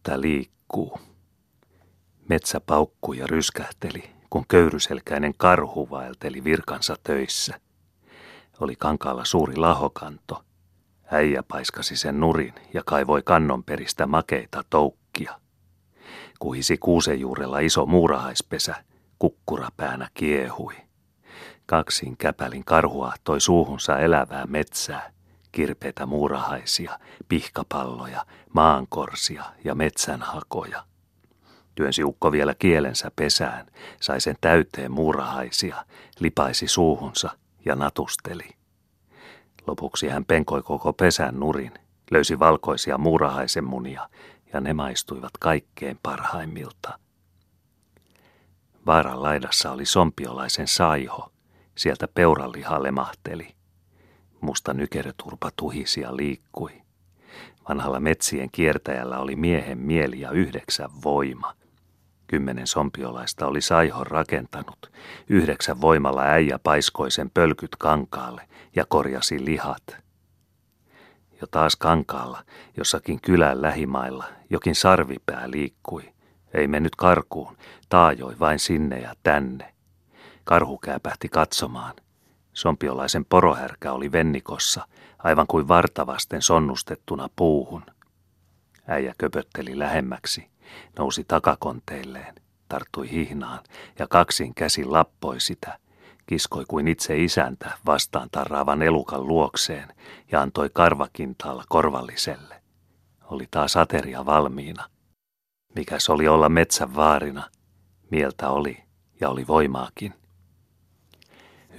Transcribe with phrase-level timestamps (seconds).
[0.00, 0.98] Mettä liikkuu.
[2.28, 7.60] Metsä paukkui ja ryskähteli, kun köyryselkäinen karhu vaelteli virkansa töissä.
[8.60, 10.44] Oli kankaalla suuri lahokanto.
[11.10, 15.40] Äijä paiskasi sen nurin ja kaivoi kannon peristä makeita toukkia.
[16.38, 18.84] Kuhisi kuusen juurella iso muurahaispesä,
[19.18, 20.74] kukkurapäänä kiehui.
[21.66, 25.12] Kaksin käpälin karhua toi suuhunsa elävää metsää,
[25.52, 26.98] kirpeitä muurahaisia,
[27.28, 30.84] pihkapalloja, maankorsia ja metsänhakoja.
[31.74, 33.66] Työnsi ukko vielä kielensä pesään,
[34.00, 35.84] sai sen täyteen muurahaisia,
[36.18, 37.30] lipaisi suuhunsa
[37.64, 38.48] ja natusteli.
[39.66, 41.72] Lopuksi hän penkoi koko pesän nurin,
[42.10, 44.08] löysi valkoisia muurahaisen munia
[44.52, 46.98] ja ne maistuivat kaikkein parhaimmilta.
[48.86, 51.32] Vaaran laidassa oli sompiolaisen saiho,
[51.74, 53.59] sieltä peuraliha lemahteli.
[54.40, 56.82] Musta nykerturpa tuhisi ja liikkui.
[57.68, 61.54] Vanhalla metsien kiertäjällä oli miehen mieli ja yhdeksän voima.
[62.26, 64.92] Kymmenen sompiolaista oli saihon rakentanut.
[65.28, 69.82] Yhdeksän voimalla äijä paiskoi sen pölkyt kankaalle ja korjasi lihat.
[71.40, 72.44] Jo taas kankaalla,
[72.76, 76.12] jossakin kylän lähimailla, jokin sarvipää liikkui.
[76.54, 77.56] Ei mennyt karkuun,
[77.88, 79.74] taajoi vain sinne ja tänne.
[80.44, 81.94] Karhu kääpähti katsomaan.
[82.52, 84.86] Sompiolaisen porohärkä oli vennikossa,
[85.18, 87.82] aivan kuin vartavasten sonnustettuna puuhun.
[88.86, 90.50] Äijä köpötteli lähemmäksi,
[90.98, 92.34] nousi takakonteilleen,
[92.68, 93.60] tarttui hihnaan
[93.98, 95.78] ja kaksin käsin lappoi sitä,
[96.26, 99.88] kiskoi kuin itse isäntä vastaan tarraavan elukan luokseen
[100.32, 102.62] ja antoi karvakintaalla korvalliselle.
[103.24, 104.90] Oli taas ateria valmiina.
[105.74, 107.50] Mikäs oli olla metsän vaarina?
[108.10, 108.82] Mieltä oli
[109.20, 110.19] ja oli voimaakin.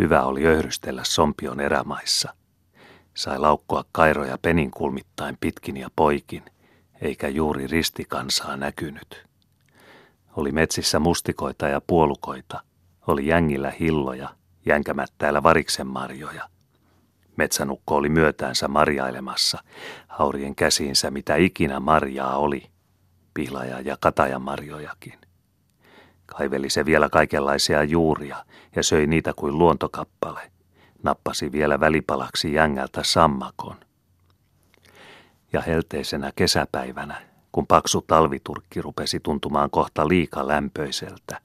[0.02, 2.34] Hyvä oli öhrystellä sompion erämaissa.
[3.14, 6.44] Sai laukkoa kairoja peninkulmittain pitkin ja poikin,
[7.02, 9.28] eikä juuri ristikansaa näkynyt.
[10.36, 12.62] Oli metsissä mustikoita ja puolukoita,
[13.08, 14.30] oli jängillä hilloja,
[14.66, 16.50] jänkämättäällä variksen marjoja.
[17.38, 19.64] Metsänukko oli myötäänsä marjailemassa,
[20.08, 22.70] haurien käsiinsä mitä ikinä marjaa oli,
[23.34, 25.21] pihlaja ja katajamarjojakin.
[26.38, 30.52] Kaiveli se vielä kaikenlaisia juuria ja söi niitä kuin luontokappale.
[31.04, 33.76] Nappasi vielä välipalaksi jängältä sammakon.
[35.54, 37.22] Ja helteisenä kesäpäivänä,
[37.52, 41.42] kun paksu talviturkki rupesi tuntumaan kohta liika lämpöiseltä,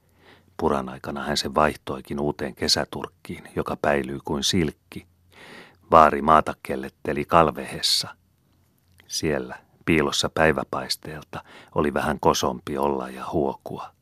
[0.57, 5.07] puran aikana hän se vaihtoikin uuteen kesäturkkiin, joka päilyi kuin silkki.
[5.91, 8.09] Vaari maata kelletteli kalvehessa.
[9.07, 13.96] Siellä, piilossa päiväpaisteelta, oli vähän kosompi olla ja huokua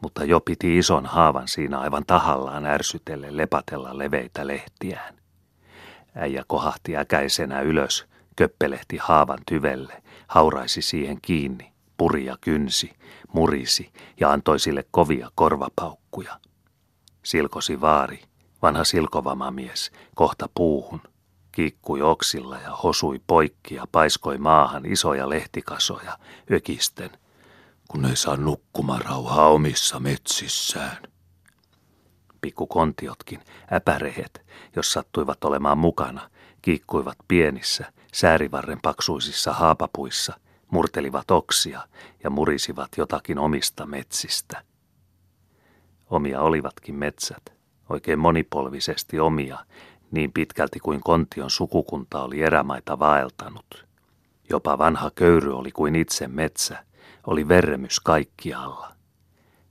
[0.00, 5.14] mutta jo piti ison haavan siinä aivan tahallaan ärsytelle lepatella leveitä lehtiään.
[6.14, 8.06] Äijä kohahti äkäisenä ylös,
[8.36, 12.92] köppelehti haavan tyvelle, hauraisi siihen kiinni, puri ja kynsi,
[13.32, 16.40] murisi ja antoi sille kovia korvapaukkuja.
[17.22, 18.22] Silkosi vaari,
[18.62, 21.00] vanha silkovamamies, kohta puuhun,
[21.52, 26.18] kiikkui oksilla ja hosui poikki ja paiskoi maahan isoja lehtikasoja,
[26.52, 27.10] ökisten–
[27.90, 30.96] kun ei saa nukkumarauhaa omissa metsissään.
[32.40, 33.40] Pikkukontiotkin,
[33.72, 34.46] äpärehet,
[34.76, 36.30] jos sattuivat olemaan mukana,
[36.62, 40.40] kiikkuivat pienissä, säärivarren paksuisissa haapapuissa,
[40.70, 41.80] murtelivat oksia
[42.24, 44.62] ja murisivat jotakin omista metsistä.
[46.10, 47.52] Omia olivatkin metsät,
[47.88, 49.58] oikein monipolvisesti omia,
[50.10, 53.86] niin pitkälti kuin kontion sukukunta oli erämaita vaeltanut.
[54.50, 56.89] Jopa vanha köyry oli kuin itse metsä,
[57.26, 58.92] oli verremys kaikkialla.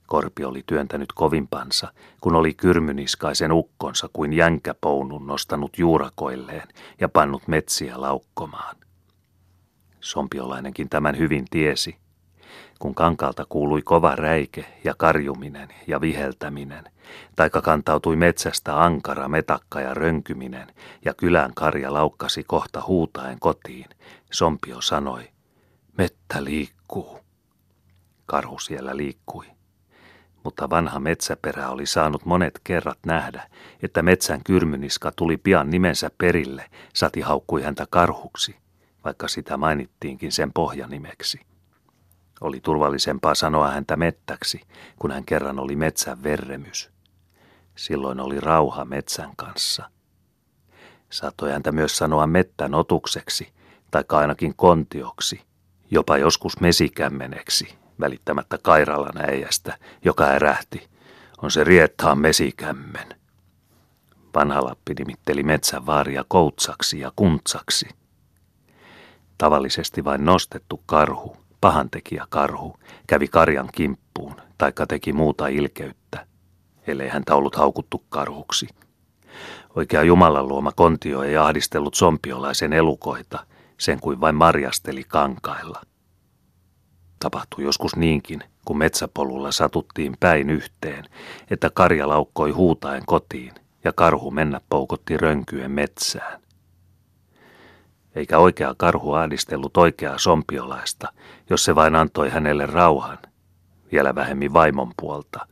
[0.06, 6.68] Korpi oli työntänyt kovimpansa, kun oli kyrmyniskaisen ukkonsa kuin jänkäpounun nostanut juurakoilleen
[7.00, 8.76] ja pannut metsiä laukkomaan.
[10.00, 11.96] Sompiolainenkin tämän hyvin tiesi.
[12.78, 16.84] Kun kankalta kuului kova räike ja karjuminen ja viheltäminen,
[17.36, 20.74] taika kantautui metsästä ankara metakka ja rönkyminen,
[21.04, 23.86] ja kylän karja laukkasi kohta huutaen kotiin,
[24.32, 25.28] Sompio sanoi,
[25.98, 27.20] mettä liikkuu.
[28.30, 29.46] Karhu siellä liikkui.
[30.44, 33.50] Mutta vanha metsäperä oli saanut monet kerrat nähdä,
[33.82, 38.56] että metsän kyrmyniska tuli pian nimensä perille, sati haukkui häntä karhuksi,
[39.04, 41.40] vaikka sitä mainittiinkin sen pohjanimeksi.
[42.40, 44.60] Oli turvallisempaa sanoa häntä mettäksi,
[44.98, 46.90] kun hän kerran oli metsän verremys.
[47.76, 49.90] Silloin oli rauha metsän kanssa.
[51.10, 53.52] Saattoi häntä myös sanoa mettän otukseksi,
[53.90, 55.40] tai ainakin kontioksi,
[55.90, 60.88] jopa joskus mesikämmeneksi, välittämättä Kairalan äijästä, joka ärähti.
[61.42, 63.20] On se riettaan mesikämmen.
[64.34, 67.88] Vanha Lappi nimitteli metsänvaaria koutsaksi ja kuntsaksi.
[69.38, 72.76] Tavallisesti vain nostettu karhu, pahantekijä karhu
[73.06, 76.26] kävi karjan kimppuun, taikka teki muuta ilkeyttä,
[76.86, 78.68] ellei häntä ollut haukuttu karhuksi.
[79.76, 83.46] Oikea Jumalan luoma kontio ei ahdistellut sompiolaisen elukoita,
[83.78, 85.80] sen kuin vain marjasteli kankailla.
[87.20, 91.04] Tapahtui joskus niinkin, kun metsäpolulla satuttiin päin yhteen,
[91.50, 93.52] että karja laukkoi huutaen kotiin
[93.84, 96.40] ja karhu mennä poukotti rönkyen metsään.
[98.14, 101.12] Eikä oikea karhu ahdistellut oikeaa sompiolaista,
[101.50, 103.18] jos se vain antoi hänelle rauhan,
[103.92, 105.46] vielä vähemmin vaimon puolta.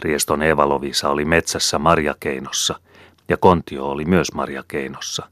[0.00, 2.80] Rieston Evalovisa oli metsässä marjakeinossa
[3.28, 5.30] ja Kontio oli myös marjakeinossa.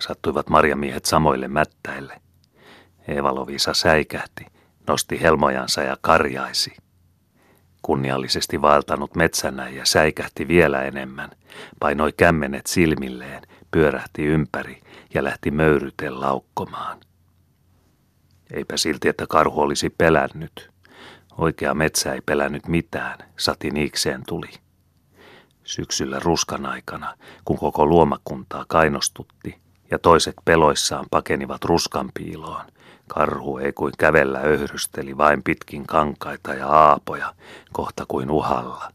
[0.00, 2.23] Sattuivat marjamiehet samoille mättäille.
[3.08, 4.46] Evalovisa säikähti,
[4.86, 6.76] nosti helmojansa ja karjaisi.
[7.82, 9.10] Kunniallisesti vaeltanut
[9.74, 11.30] ja säikähti vielä enemmän,
[11.80, 14.80] painoi kämmenet silmilleen, pyörähti ympäri
[15.14, 17.00] ja lähti möyryten laukkomaan.
[18.52, 20.70] Eipä silti, että karhu olisi pelännyt.
[21.38, 24.50] Oikea metsä ei pelännyt mitään, satiniikseen tuli.
[25.64, 27.14] Syksyllä ruskan aikana,
[27.44, 29.58] kun koko luomakuntaa kainostutti
[29.90, 32.64] ja toiset peloissaan pakenivat ruskan piiloon,
[33.08, 37.34] karhu ei kuin kävellä öhrysteli vain pitkin kankaita ja aapoja,
[37.72, 38.92] kohta kuin uhalla.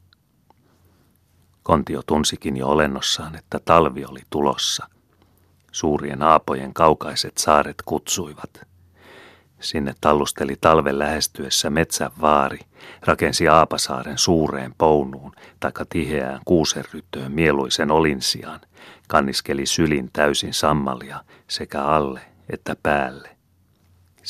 [1.63, 4.87] Kontio tunsikin jo olennossaan, että talvi oli tulossa.
[5.71, 8.49] Suurien aapojen kaukaiset saaret kutsuivat–
[9.59, 12.59] Sinne tallusteli talven lähestyessä metsän vaari,
[13.01, 18.61] rakensi Aapasaaren suureen pounuun, taikka tiheään kuusenryttöön mieluisen olinsiaan,
[19.07, 23.38] kanniskeli sylin täysin sammalia sekä alle että päälle.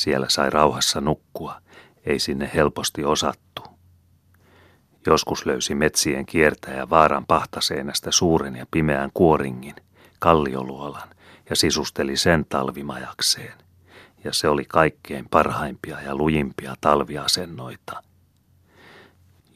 [0.00, 1.60] Siellä sai rauhassa nukkua,
[2.06, 3.62] ei sinne helposti osattu.
[5.06, 9.74] Joskus löysi metsien kiertäjä vaaran pahtaseenästä suuren ja pimeän kuoringin,
[10.18, 11.08] kallioluolan,
[11.50, 13.54] ja sisusteli sen talvimajakseen–
[14.24, 18.02] ja se oli kaikkein parhaimpia ja lujimpia talviasennoita.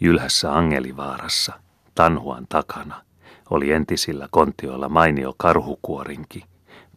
[0.00, 1.52] Jylhässä Angelivaarassa,
[1.94, 3.02] Tanhuan takana,
[3.50, 6.44] oli entisillä kontioilla mainio karhukuorinki,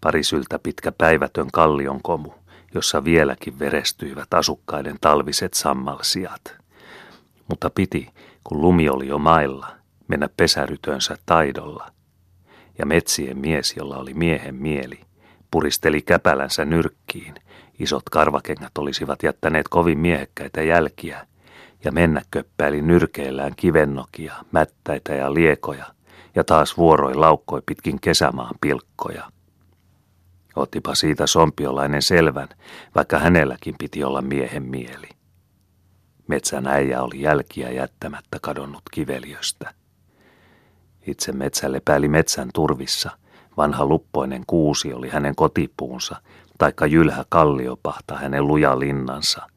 [0.01, 2.31] parisyltä pitkä päivätön kallion komu,
[2.73, 6.55] jossa vieläkin verestyivät asukkaiden talviset sammalsijat.
[7.47, 8.09] Mutta piti,
[8.43, 9.67] kun lumi oli jo mailla,
[10.07, 11.91] mennä pesärytönsä taidolla.
[12.77, 14.99] Ja metsien mies, jolla oli miehen mieli,
[15.51, 17.35] puristeli käpälänsä nyrkkiin–
[17.79, 21.27] Isot karvakengät olisivat jättäneet kovin miehekkäitä jälkiä,
[21.83, 25.85] ja mennä köppäili nyrkeillään kivennokia, mättäitä ja liekoja,
[26.35, 29.31] ja taas vuoroi laukkoi pitkin kesämaan pilkkoja.
[30.57, 32.49] Ottipa siitä sompiolainen selvän,
[32.95, 35.09] vaikka hänelläkin piti olla miehen mieli.
[36.27, 39.73] Metsän äijä oli jälkiä jättämättä kadonnut kiveliöstä.
[41.07, 43.11] Itse metsälle pääli metsän turvissa,
[43.57, 46.15] vanha luppoinen kuusi oli hänen kotipuunsa,
[46.57, 49.47] taikka jylhä kalliopahta hänen luja linnansa.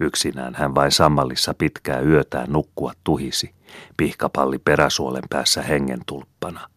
[0.00, 3.54] Yksinään hän vain sammallissa pitkää yötään nukkua tuhisi,
[3.96, 6.73] pihkapalli peräsuolen päässä hengen tulppana.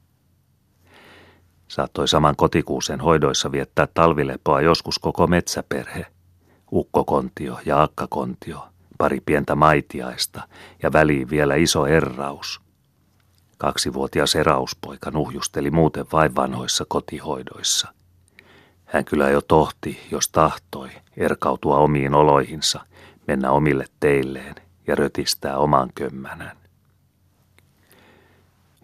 [1.68, 6.06] Saattoi saman kotikuusen hoidoissa viettää talvilepoa joskus koko metsäperhe.
[6.72, 8.68] Ukkokontio ja akkakontio,
[8.98, 10.42] pari pientä maitiaista
[10.84, 12.62] ja väliin vielä iso erraus.
[13.58, 17.88] Kaksivuotias erauspoika nuhjusteli muuten vain vanhoissa kotihoidoissa.
[18.86, 22.80] Hän kyllä jo tohti, jos tahtoi, erkautua omiin oloihinsa,
[23.28, 24.56] mennä omille teilleen
[24.88, 26.58] ja rötistää oman kömmänän.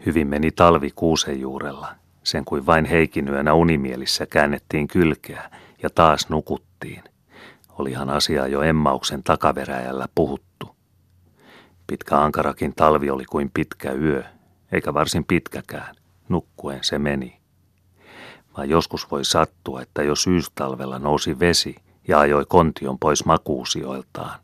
[0.05, 5.51] Hyvin meni talvi kuusen juurella, sen kuin vain heikinyönä unimielissä käännettiin kylkeä
[5.83, 7.03] ja taas nukuttiin.
[7.79, 10.75] Olihan asia jo emmauksen takaveräjällä puhuttu.
[11.87, 14.23] Pitkä ankarakin talvi oli kuin pitkä yö,
[14.71, 15.95] eikä varsin pitkäkään.
[16.29, 17.43] Nukkuen se meni
[18.57, 21.75] vaan joskus voi sattua, että jo syystalvella nousi vesi
[22.07, 24.39] ja ajoi kontion pois makuusioiltaan.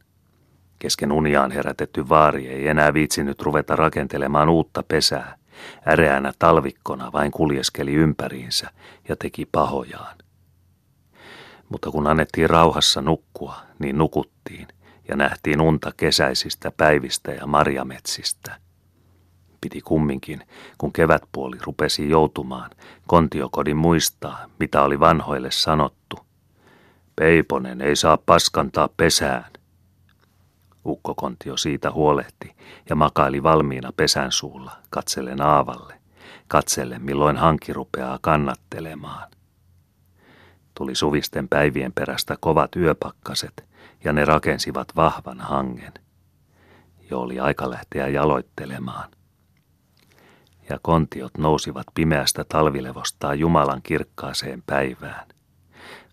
[0.80, 5.39] Kesken uniaan herätetty vaari ei enää viitsinyt ruveta rakentelemaan uutta pesää.
[5.88, 8.70] Äreänä talvikkona vain kuljeskeli ympäriinsä
[9.10, 10.18] ja teki pahojaan.
[11.70, 14.68] Mutta kun annettiin rauhassa nukkua, niin nukuttiin
[15.08, 18.56] ja nähtiin unta kesäisistä päivistä ja marjametsistä–
[19.62, 20.42] piti kumminkin,
[20.78, 22.72] kun kevätpuoli rupesi joutumaan,
[23.08, 26.20] kontiokodin muistaa, mitä oli vanhoille sanottu.
[27.16, 29.46] Peiponen ei saa paskantaa pesään.
[30.90, 32.56] Ukkokontio siitä huolehti
[32.90, 35.94] ja makaili valmiina pesän suulla, katsellen aavalle,
[36.48, 39.30] katsellen milloin hanki rupeaa kannattelemaan.
[40.74, 43.66] Tuli suvisten päivien perästä kovat yöpakkaset
[44.04, 45.94] ja ne rakensivat vahvan hangen.
[47.12, 49.10] Jo oli aika lähteä jaloittelemaan
[50.70, 55.28] ja kontiot nousivat pimeästä talvilevostaan Jumalan kirkkaaseen päivään.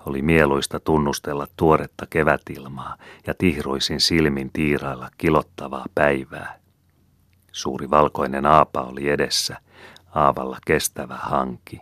[0.06, 2.96] Oli mieluista tunnustella tuoretta kevätilmaa
[3.26, 6.58] ja tihruisin silmin tiirailla kilottavaa päivää.
[7.52, 9.56] Suuri valkoinen aapa oli edessä,
[10.14, 11.80] aavalla kestävä hanki.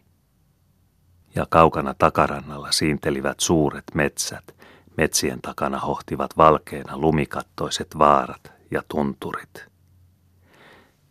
[1.34, 4.54] Ja kaukana takarannalla siintelivät suuret metsät,
[4.96, 9.66] metsien takana hohtivat valkeina lumikattoiset vaarat ja tunturit.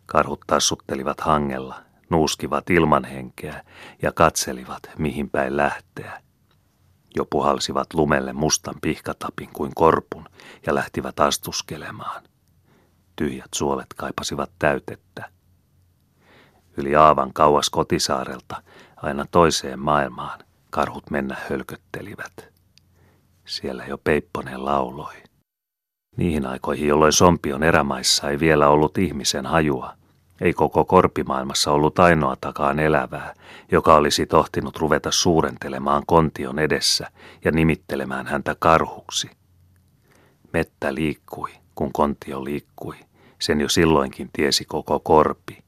[0.06, 1.80] Karhut tassuttelivat hangella,
[2.10, 3.64] nuuskivat ilmanhenkeä
[4.02, 6.24] ja katselivat, mihin päin lähteä.
[7.16, 10.24] Jo puhalsivat lumelle mustan pihkatapin kuin korpun
[10.66, 12.22] ja lähtivät astuskelemaan.
[13.16, 15.30] Tyhjät suolet kaipasivat täytettä.
[16.76, 18.62] Yli aavan kauas kotisaarelta
[18.96, 20.38] aina toiseen maailmaan
[20.70, 22.48] karhut mennä hölköttelivät.
[23.46, 25.14] Siellä jo Peipponen lauloi.
[26.16, 29.94] Niihin aikoihin, jolloin Sompion erämaissa ei vielä ollut ihmisen hajua,
[30.44, 33.34] ei koko korpimaailmassa ollut ainoatakaan elävää,
[33.72, 37.10] joka olisi tohtinut ruveta suurentelemaan kontion edessä
[37.44, 39.30] ja nimittelemään häntä karhuksi.
[40.52, 42.96] Mettä liikkui, kun kontio liikkui.
[43.38, 45.64] Sen jo silloinkin tiesi koko korpi.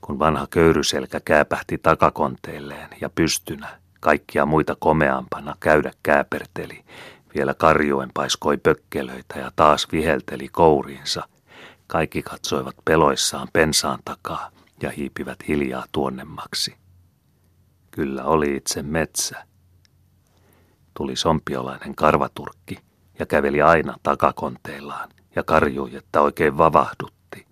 [0.00, 3.68] Kun vanha köyryselkä kääpähti takakonteilleen ja pystynä,
[4.00, 6.84] kaikkia muita komeampana käydä kääperteli,
[7.34, 11.28] vielä karjuen paiskoi pökkelöitä ja taas vihelteli kouriinsa.
[11.90, 14.50] Kaikki katsoivat peloissaan pensaan takaa
[14.82, 16.76] ja hiipivät hiljaa tuonnemmaksi.
[17.90, 19.44] Kyllä oli itse metsä.
[20.94, 22.78] Tuli sompiolainen karvaturkki
[23.18, 27.46] ja käveli aina takakonteillaan ja karjui, että oikein vavahdutti.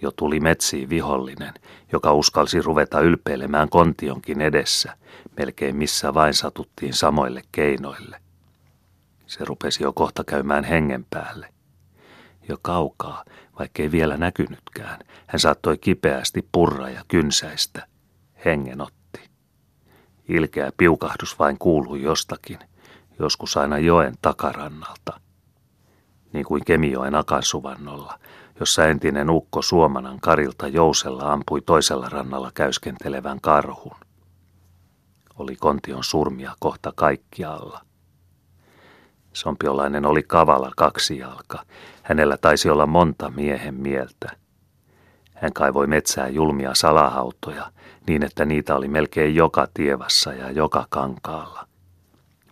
[0.00, 1.54] Jo tuli metsiin vihollinen,
[1.92, 4.96] joka uskalsi ruveta ylpeilemään kontionkin edessä,
[5.36, 8.20] melkein missä vain satuttiin samoille keinoille.
[9.26, 11.51] Se rupesi jo kohta käymään hengen päälle.
[12.52, 13.24] Jo kaukaa,
[13.58, 17.86] vaikkei vielä näkynytkään, hän saattoi kipeästi purra ja kynsäistä.
[18.44, 19.30] Hengen otti.
[20.28, 22.58] Ilkeä piukahdus vain kuului jostakin,
[23.18, 25.20] joskus aina joen takarannalta.
[26.32, 28.18] Niin kuin Kemijoen akansuvannolla,
[28.60, 33.96] jossa entinen ukko Suomanan karilta jousella ampui toisella rannalla käyskentelevän karhun.
[35.38, 37.80] Oli kontion surmia kohta kaikkialla.
[39.32, 41.64] Sompiolainen oli kavala kaksi jalka.
[42.02, 44.30] Hänellä taisi olla monta miehen mieltä.
[45.34, 47.72] Hän kaivoi metsää julmia salahautoja
[48.06, 51.66] niin, että niitä oli melkein joka tievassa ja joka kankaalla.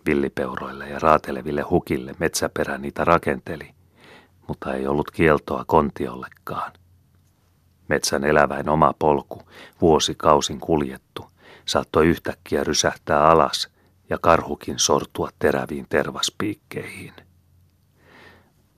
[0.05, 3.69] Villipeuroille ja raateleville hukille metsäperä niitä rakenteli,
[4.47, 6.71] mutta ei ollut kieltoa kontiollekaan.
[7.87, 9.41] Metsän eläväin oma polku,
[9.81, 11.31] vuosikausin kuljettu,
[11.65, 13.69] saattoi yhtäkkiä rysähtää alas
[14.09, 17.13] ja karhukin sortua teräviin tervaspiikkeihin.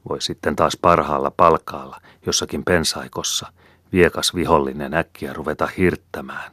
[0.09, 3.53] Voi sitten taas parhaalla palkaalla, jossakin pensaikossa,
[3.91, 6.51] viekas vihollinen äkkiä ruveta hirttämään.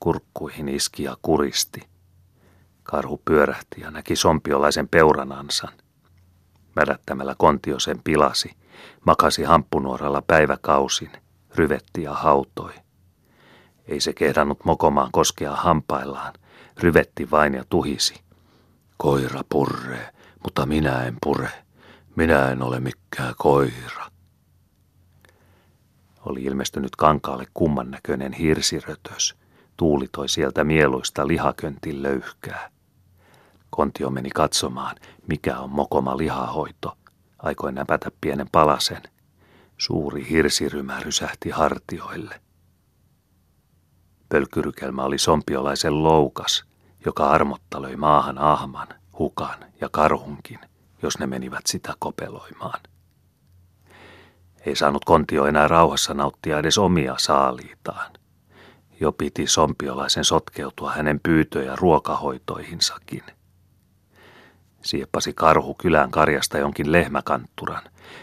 [0.00, 1.80] Kurkkuihin iski ja kuristi.
[2.82, 5.72] Karhu pyörähti ja näki sompiolaisen peuranansan.
[6.76, 8.50] Mädättämällä kontio sen pilasi,
[9.06, 11.10] makasi hamppunuoralla päiväkausin,
[11.54, 12.72] ryvetti ja hautoi.
[13.88, 16.32] Ei se kehdannut mokomaan koskea hampaillaan,
[16.80, 18.14] ryvetti vain ja tuhisi.
[18.96, 20.08] Koira purree,
[20.44, 21.50] mutta minä en pure.
[22.16, 24.06] Minä en ole mikään koira.
[26.24, 29.34] Oli ilmestynyt kankaalle kumman näköinen hirsirötös.
[29.76, 32.70] Tuuli toi sieltä mieluista lihaköntin löyhkää.
[33.70, 36.96] Kontio meni katsomaan, mikä on mokoma lihahoito.
[37.38, 39.02] Aikoin näpätä pienen palasen.
[39.78, 42.40] Suuri hirsirymä rysähti hartioille.
[44.28, 46.64] Pölkyrykelmä oli sompiolaisen loukas,
[47.04, 48.88] joka armottaloi maahan ahman,
[49.18, 50.58] hukan ja karhunkin,
[51.02, 52.80] jos ne menivät sitä kopeloimaan.
[54.66, 58.12] Ei saanut kontio enää rauhassa nauttia edes omia saaliitaan.
[59.00, 63.22] Jo piti sompiolaisen sotkeutua hänen pyytö- ja ruokahoitoihinsakin.
[64.82, 67.82] Sieppasi karhu kylän karjasta jonkin lehmäkantturan,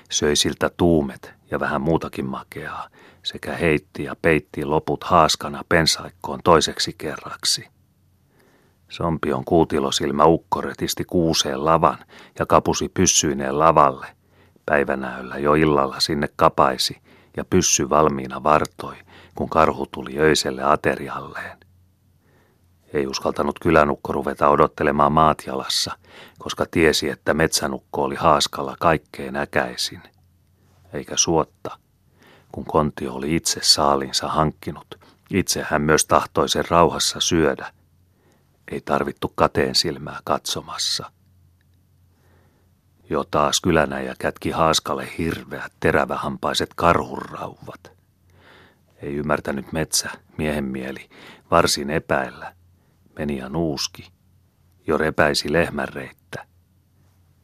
[0.09, 2.89] söi siltä tuumet ja vähän muutakin makeaa,
[3.23, 7.76] sekä heitti ja peitti loput haaskana pensaikkoon toiseksi kerraksi.
[8.89, 11.97] Sompion kuutilosilmä ukko retisti kuuseen lavan
[12.39, 14.07] ja kapusi pyssyineen lavalle.
[14.65, 17.01] Päivänäöllä jo illalla sinne kapaisi
[17.37, 18.95] ja pyssy valmiina vartoi,
[19.35, 21.57] kun karhu tuli öiselle aterialleen.
[22.93, 25.91] Ei uskaltanut kylänukko ruveta odottelemaan maat jalassa,
[26.39, 30.01] koska tiesi, että metsänukko oli haaskalla kaikkein äkäisin.
[30.93, 31.77] Eikä suotta,
[32.51, 34.95] kun kontio oli itse saalinsa hankkinut,
[35.29, 37.71] itse hän myös tahtoi sen rauhassa syödä.
[38.71, 41.11] Ei tarvittu kateen silmää katsomassa.
[43.09, 47.91] Jo taas kylänä ja kätki haaskalle hirveät terävähampaiset karhurrauvat.
[49.01, 51.09] Ei ymmärtänyt metsä, miehen mieli,
[51.51, 52.53] varsin epäillä.
[53.19, 54.11] Meni ja nuuski.
[54.87, 56.45] jo repäisi lehmänreittä.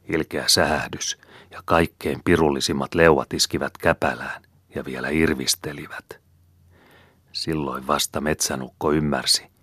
[0.08, 1.18] Ilkeä sähähdys
[1.50, 4.42] ja kaikkein pirullisimmat leuat iskivät käpälään
[4.74, 6.20] ja vielä irvistelivät.
[7.32, 9.53] Silloin vasta metsänukko ymmärsi,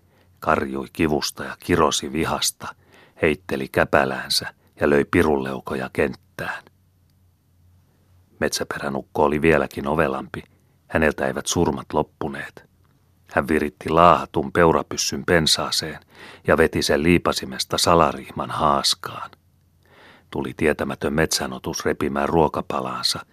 [0.42, 2.74] karjui kivusta ja kirosi vihasta,
[3.22, 6.64] heitteli käpäläänsä ja löi pirulleukoja kenttään.
[8.40, 10.42] Metsäperänukko oli vieläkin ovelampi.
[10.88, 12.64] Häneltä eivät surmat loppuneet.
[13.32, 16.00] Hän viritti laahatun peurapyssyn pensaaseen
[16.46, 19.30] ja veti sen liipasimesta salarihman haaskaan.
[20.30, 23.26] Tuli tietämätön metsänotus repimään ruokapalaansa,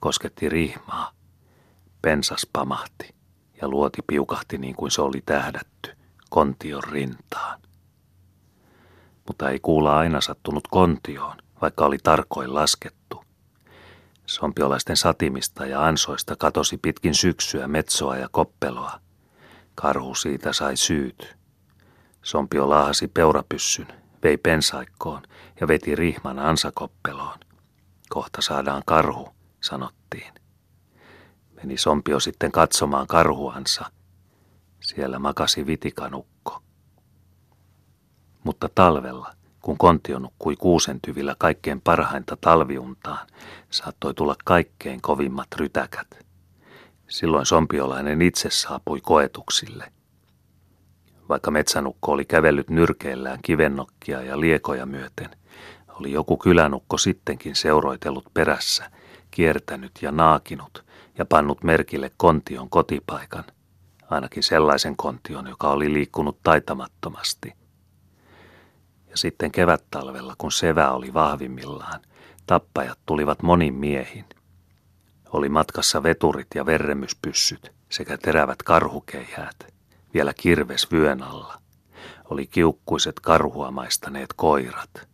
[0.00, 1.12] kosketti rihmaa.
[2.02, 3.14] Pensas pamahti
[3.62, 5.95] ja luoti piukahti niin kuin se oli tähdätty,
[6.30, 7.60] kontion rintaan.
[9.26, 13.24] Mutta ei kuulla aina sattunut kontioon, vaikka oli tarkoin laskettu.
[14.26, 19.00] Sompiolaisten satimista ja ansoista katosi pitkin syksyä metsoa ja koppeloa.
[19.74, 21.36] Karhu siitä sai syyt.
[22.22, 23.86] Sompio laahasi peurapyssyn,
[24.22, 25.22] vei pensaikkoon
[25.60, 27.38] ja veti rihman ansakoppeloon.
[28.08, 29.28] Kohta saadaan karhu,
[29.60, 30.34] sanottiin.
[31.54, 33.90] Meni Sompio sitten katsomaan karhuansa.
[34.96, 36.62] Siellä makasi vitikanukko.
[38.44, 43.26] Mutta talvella, kun kontio nukkui kuusentyvillä kaikkein parhainta talviuntaan,
[43.70, 46.24] saattoi tulla kaikkein kovimmat rytäkät.
[47.08, 49.92] Silloin sompiolainen itse saapui koetuksille.
[51.28, 55.30] Vaikka metsänukko oli kävellyt nyrkeillään kivennokkia ja liekoja myöten,
[55.88, 58.90] oli joku kylänukko sittenkin seuroitellut perässä,
[59.30, 60.84] kiertänyt ja naakinut
[61.18, 63.44] ja pannut merkille kontion kotipaikan,
[64.10, 67.52] ainakin sellaisen kontion, joka oli liikkunut taitamattomasti.
[69.10, 72.00] Ja sitten kevättalvella, kun sevä oli vahvimmillaan,
[72.46, 74.24] tappajat tulivat monin miehin.
[75.32, 79.74] Oli matkassa veturit ja verremyspyssyt sekä terävät karhukeihäät,
[80.14, 81.60] vielä kirves vyön alla.
[82.30, 85.08] Oli kiukkuiset karhua maistaneet koirat.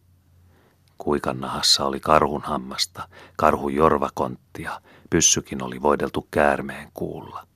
[0.98, 4.80] Kuikan nahassa oli karhun hammasta, karhun jorvakonttia,
[5.10, 7.46] pyssykin oli voideltu käärmeen kuulla.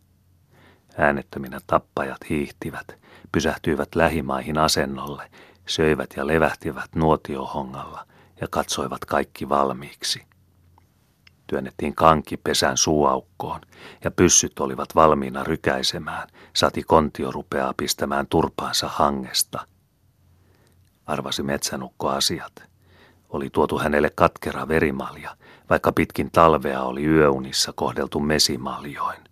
[0.99, 2.99] Äänettöminä tappajat hiihtivät,
[3.33, 5.31] pysähtyivät lähimaihin asennolle,
[5.67, 8.07] söivät ja levähtivät nuotiohongalla
[8.41, 10.23] ja katsoivat kaikki valmiiksi.
[11.47, 13.61] Työnnettiin kanki pesän suuaukkoon
[14.05, 19.67] ja pyssyt olivat valmiina rykäisemään, sati kontio rupeaa pistämään turpaansa hangesta.
[21.07, 22.53] Arvasi metsänukko asiat.
[23.29, 25.37] Oli tuotu hänelle katkera verimalja,
[25.71, 29.26] vaikka pitkin talvea oli yöunissa kohdeltu mesimaljoin.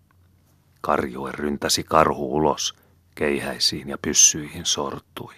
[0.85, 2.75] Karjue ryntäsi karhu ulos,
[3.15, 5.33] keihäisiin ja pyssyihin sortui.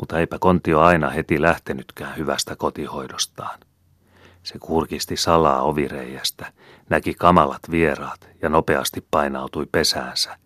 [0.00, 3.60] Mutta eipä kontio aina heti lähtenytkään hyvästä kotihoidostaan.
[4.42, 6.52] Se kurkisti salaa ovireijästä,
[6.90, 10.38] näki kamalat vieraat ja nopeasti painautui pesäänsä.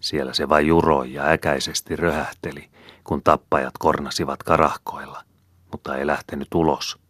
[0.00, 2.70] Siellä se vain juroi ja äkäisesti röhähteli,
[3.04, 5.22] kun tappajat kornasivat karahkoilla,
[5.72, 7.03] mutta ei lähtenyt ulos.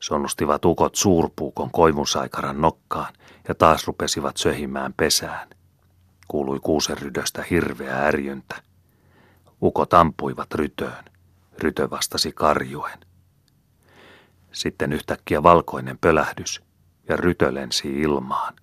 [0.00, 3.14] Sonnustivat ukot suurpuukon koivunsaikaran nokkaan
[3.48, 5.48] ja taas rupesivat söhimään pesään.
[6.28, 8.62] Kuului kuusenrydöstä hirveä ärjyntä.
[9.62, 11.04] Ukot ampuivat rytöön.
[11.58, 12.98] Rytö vastasi karjuen.
[14.52, 16.62] Sitten yhtäkkiä valkoinen pölähdys
[17.08, 18.54] ja rytö lensi ilmaan.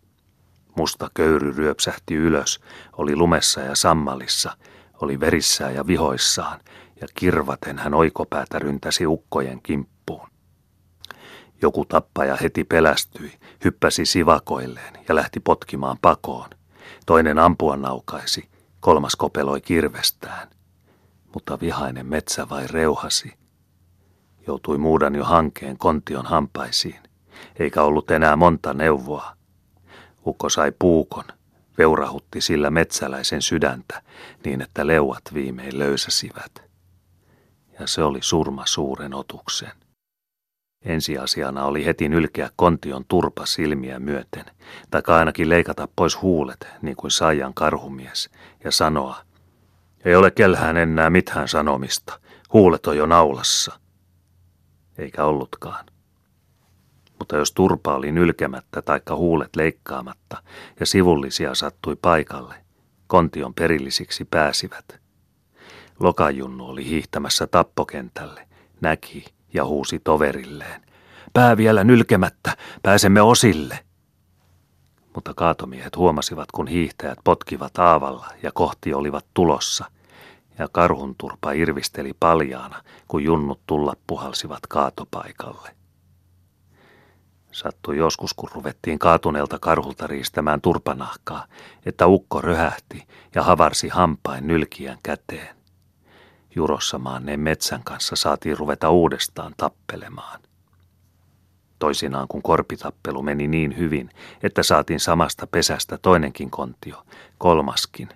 [0.78, 2.60] Musta köyry ryöpsähti ylös,
[2.94, 4.58] oli lumessa ja sammalissa,
[5.02, 6.60] oli verissään ja vihoissaan,
[7.02, 9.93] ja kirvaten hän oikopäätä ryntäsi ukkojen kimppuun.
[11.64, 13.32] Joku tappaja heti pelästyi,
[13.66, 16.50] hyppäsi sivakoilleen ja lähti potkimaan pakoon.
[17.06, 18.50] Toinen ampua naukaisi,
[18.80, 20.48] kolmas kopeloi kirvestään.
[21.34, 23.34] Mutta vihainen metsä vai reuhasi–
[24.48, 27.00] Joutui muudan jo hankeen kontion hampaisiin,
[27.60, 29.38] eikä ollut enää monta neuvoa.
[30.26, 31.24] Ukko sai puukon,
[31.78, 34.02] veurahutti sillä metsäläisen sydäntä
[34.46, 36.64] niin, että leuat viimein löysäsivät.
[37.80, 39.72] Ja se oli surma suuren otuksen.
[40.86, 44.46] Ensiasiana oli heti nylkeä kontion turpa silmiä myöten,
[44.92, 48.30] tai ainakin leikata pois huulet, niin kuin Saijan karhumies,
[48.64, 49.18] ja sanoa,
[50.06, 52.20] ei ole kelhään enää mitään sanomista,
[52.54, 53.80] huulet on jo naulassa
[54.98, 55.86] eikä ollutkaan.
[57.20, 60.44] Mutta jos turpa oli nylkemättä taikka huulet leikkaamatta
[60.80, 62.56] ja sivullisia sattui paikalle,
[63.08, 65.00] kontion perillisiksi pääsivät.
[66.00, 68.48] Lokajunnu oli hiihtämässä tappokentälle,
[68.82, 70.82] näki ja huusi toverilleen.
[71.34, 73.80] Pää vielä nylkemättä, pääsemme osille.
[75.16, 79.86] Mutta kaatomiehet huomasivat, kun hiihtäjät potkivat aavalla ja kohti olivat tulossa–
[80.60, 85.76] ja karhunturpa irvisteli paljaana, kun junnut tulla puhalsivat kaatopaikalle.
[87.52, 91.46] Sattui joskus, kun ruvettiin kaatuneelta karhulta riistämään turpanahkaa,
[91.86, 95.56] että ukko röhähti ja havarsi hampain nylkiän käteen.
[96.56, 100.40] Jurossa maanneen metsän kanssa saatiin ruveta uudestaan tappelemaan.
[101.80, 104.10] Toisinaan kun korpitappelu meni niin hyvin,
[104.44, 107.04] että saatiin samasta pesästä toinenkin kontio,
[107.38, 108.10] kolmaskin,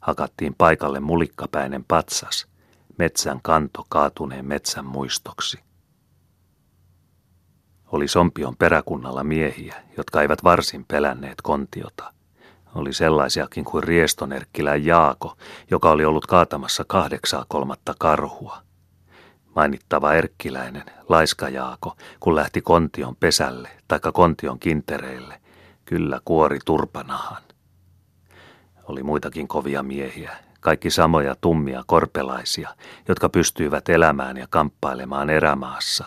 [0.00, 2.46] hakattiin paikalle mulikkapäinen patsas,
[2.98, 5.58] metsän kanto kaatuneen metsän muistoksi.
[7.86, 12.12] Oli Sompion peräkunnalla miehiä, jotka eivät varsin pelänneet kontiota.
[12.74, 15.36] Oli sellaisiakin kuin Riestonerkkilän Jaako,
[15.70, 18.58] joka oli ollut kaatamassa kahdeksaa kolmatta karhua.
[19.56, 25.40] Mainittava erkkiläinen, Laiska Jaako, kun lähti kontion pesälle, taikka kontion kintereille,
[25.84, 27.42] kyllä kuori turpanahan.
[28.84, 32.74] Oli muitakin kovia miehiä, kaikki samoja tummia korpelaisia,
[33.08, 36.04] jotka pystyivät elämään ja kamppailemaan erämaassa,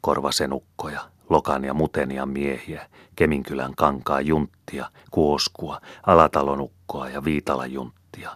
[0.00, 2.86] korvasenukkoja, Lokan ja Mutenian miehiä,
[3.16, 8.30] Keminkylän kankaa junttia, Kuoskua, Alatalonukkoa ja Viitalajunttia.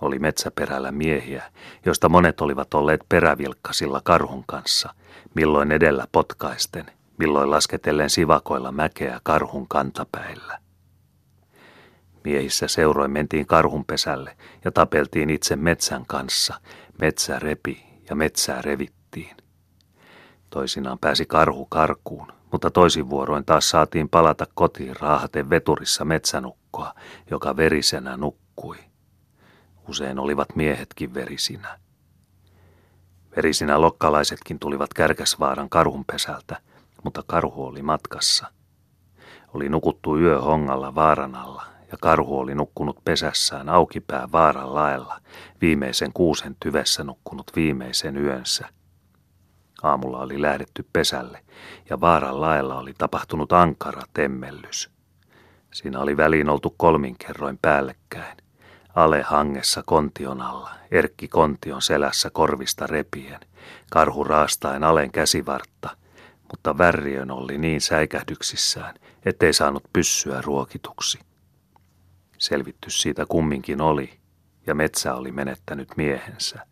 [0.00, 1.42] Oli metsäperällä miehiä,
[1.86, 4.94] joista monet olivat olleet perävilkkasilla karhun kanssa,
[5.34, 6.86] milloin edellä potkaisten,
[7.18, 10.58] milloin lasketellen sivakoilla mäkeä karhun kantapäillä.
[12.24, 16.60] Miehissä seuroin mentiin karhunpesälle ja tapeltiin itse metsän kanssa,
[17.00, 19.36] metsä repi ja metsää revittiin.
[20.50, 26.94] Toisinaan pääsi karhu karkuun, mutta toisin vuoroin taas saatiin palata kotiin raahaten veturissa metsänukkoa,
[27.30, 28.76] joka verisenä nukkui.
[29.88, 31.78] Usein olivat miehetkin verisinä.
[33.36, 36.56] Verisinä lokkalaisetkin tulivat Kärkäsvaaran karhunpesältä,
[37.04, 38.46] mutta karhu oli matkassa.
[39.54, 45.20] Oli nukuttu yö hongalla vaaran alla ja karhu oli nukkunut pesässään aukipää vaaran laella,
[45.60, 48.68] viimeisen kuusen tyvessä nukkunut viimeisen yönsä–
[49.82, 51.40] Aamulla oli lähdetty pesälle
[51.90, 54.90] ja vaaran laella oli tapahtunut ankara temmellys.
[55.72, 58.36] Siinä oli väliin oltu kolmin kerroin päällekkäin.
[58.94, 63.40] Ale hangessa kontion alla, Erkki kontion selässä korvista repien,
[63.90, 65.96] karhu raastaen Alen käsivartta,
[66.50, 71.18] mutta värriön oli niin säikähdyksissään, ettei saanut pyssyä ruokituksi.
[72.38, 74.18] Selvitty siitä kumminkin oli,
[74.66, 76.67] ja metsä oli menettänyt miehensä.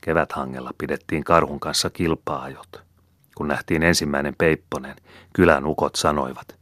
[0.00, 2.82] Keväthangella pidettiin karhun kanssa kilpaajot.
[3.34, 4.96] Kun nähtiin ensimmäinen peipponen,
[5.32, 6.58] kylän ukot sanoivat,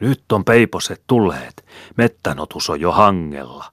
[0.00, 1.66] nyt on peiposet tulleet,
[1.96, 3.64] mettänotus on jo hangella.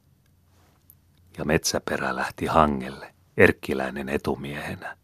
[1.37, 4.97] Ja metsäperä lähti hangelle, erkkiläinen etumiehenä.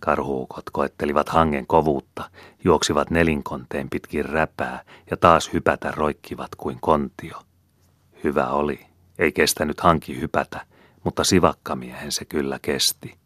[0.00, 2.30] Karhuukot koettelivat hangen kovuutta,
[2.64, 7.42] juoksivat nelinkonteen pitkin räpää ja taas hypätä roikkivat kuin kontio.
[8.24, 8.86] Hyvä oli,
[9.18, 10.66] ei kestänyt hanki hypätä,
[11.04, 13.18] mutta sivakkamiehen se kyllä kesti.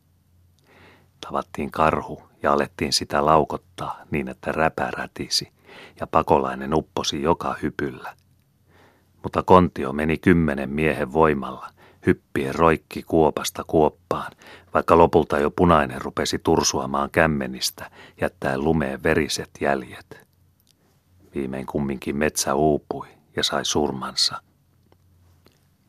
[1.20, 5.52] Tavattiin karhu ja alettiin sitä laukottaa niin, että räpä rätisi
[6.00, 8.16] ja pakolainen upposi joka hypyllä.
[9.22, 11.70] Mutta kontio meni kymmenen miehen voimalla,
[12.06, 14.32] hyppien roikki kuopasta kuoppaan,
[14.74, 20.26] vaikka lopulta jo punainen rupesi tursuamaan kämmenistä, jättäen lumeen veriset jäljet.
[21.34, 24.40] Viimein kumminkin metsä uupui ja sai surmansa–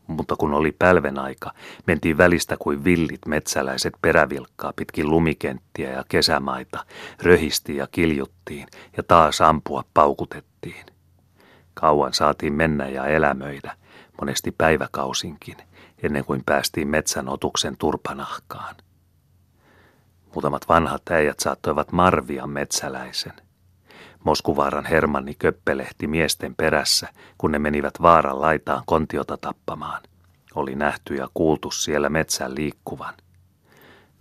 [0.10, 1.52] mutta kun oli pälven aika,
[1.88, 6.86] mentiin välistä kuin villit metsäläiset perävilkkaa pitkin lumikenttiä ja kesämaita,
[7.24, 8.68] röhisti ja kiljuttiin
[8.98, 10.86] ja taas ampua paukutettiin.
[11.74, 13.76] Kauan saatiin mennä ja elämöidä,
[14.20, 15.58] monesti päiväkausinkin,
[16.04, 18.76] ennen kuin päästiin metsän otuksen turpanahkaan.
[20.34, 23.34] Muutamat vanhat äijät saattoivat marvia metsäläisen–
[24.24, 30.02] Moskuvaaran Hermanni köppelehti miesten perässä, kun ne menivät vaaran laitaan kontiota tappamaan.
[30.56, 33.14] Oli nähty ja kuultu siellä metsän liikkuvan.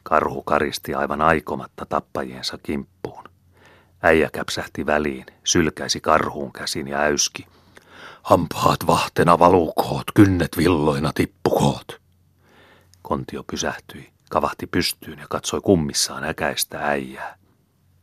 [0.02, 3.24] Karhu karisti aivan aikomatta tappajiensa kimppuun.
[4.02, 7.46] Äijä käpsähti väliin, sylkäisi karhuun käsin ja äyski.
[8.22, 12.00] Hampaat vahtena valukoot, kynnet villoina tippukoot.
[13.02, 17.36] Kontio pysähtyi, kavahti pystyyn ja katsoi kummissaan äkäistä äijää.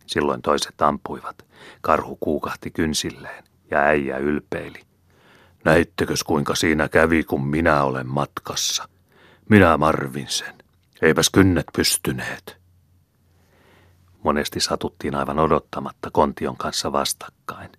[0.07, 1.45] Silloin toiset ampuivat.
[1.81, 4.81] Karhu kuukahti kynsilleen ja äijä ylpeili.
[5.63, 8.89] Näittekös kuinka siinä kävi, kun minä olen matkassa?
[9.49, 10.55] Minä marvin sen.
[11.01, 12.57] Eipäs kynnet pystyneet.
[14.23, 17.69] Monesti satuttiin aivan odottamatta kontion kanssa vastakkain.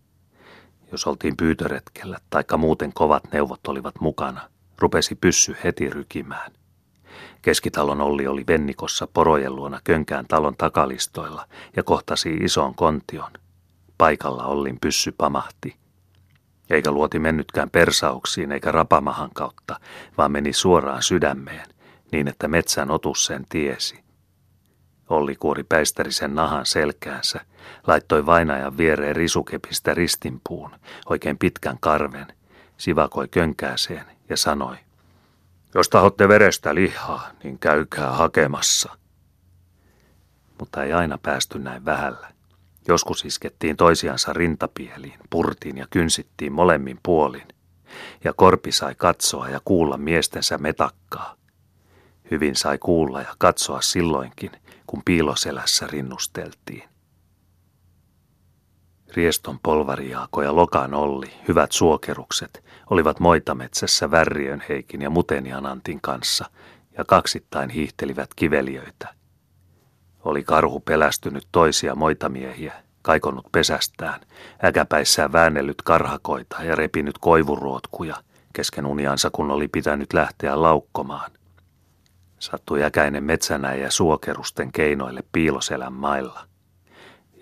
[0.93, 6.53] Jos oltiin pyytöretkellä, taikka muuten kovat neuvot olivat mukana, rupesi pyssy heti rykimään–
[7.43, 13.31] Keskitalon Olli oli Vennikossa porojen luona könkään talon takalistoilla ja kohtasi ison kontion.
[13.99, 15.77] Paikalla Ollin pyssy pamahti.
[16.71, 19.81] Eikä luoti mennytkään persauksiin eikä rapamahan kautta,
[20.19, 21.67] vaan meni suoraan sydämeen,
[22.13, 24.05] niin että metsän otus sen tiesi.
[25.09, 27.41] Olli kuori päistärisen nahan selkäänsä,
[27.87, 30.71] laittoi vainajan viereen risukepistä ristinpuun,
[31.07, 32.27] oikein pitkän karven,
[32.77, 34.77] sivakoi könkääseen ja sanoi,
[35.77, 38.97] Jos tahotte verestä lihaa, niin käykää hakemassa.
[40.59, 42.33] Mutta ei aina päästy näin vähällä.
[42.89, 47.49] Joskus iskettiin toisiansa rintapieliin, purtiin ja kynsittiin molemmin puolin.
[48.25, 51.35] Ja korpi sai katsoa ja kuulla miestensä metakkaa.
[52.31, 54.51] Hyvin sai kuulla ja katsoa silloinkin,
[54.87, 56.89] kun piiloselässä rinnusteltiin.
[59.17, 66.45] Rieston polvariaako ja Lokan Olli, hyvät suokerukset, olivat moitametsässä Värriön Heikin ja Mutenian Antin kanssa
[66.99, 69.15] ja kaksittain hiihtelivät kiveliöitä.
[70.25, 74.21] Oli karhu pelästynyt toisia moitamiehiä, kaikonut pesästään,
[74.65, 78.17] äkäpäissään väännellyt karhakoita ja repinyt koivuruotkuja,
[78.53, 81.31] kesken uniansa kun oli pitänyt lähteä laukkomaan.
[82.39, 86.47] Sattui äkäinen metsänäjä suokerusten keinoille piiloselän mailla–